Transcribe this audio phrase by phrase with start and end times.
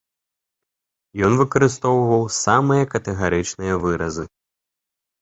[1.27, 4.31] Ён выкарыстоўваў самыя катэгарычныя выразы.